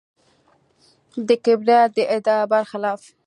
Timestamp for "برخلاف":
2.51-3.01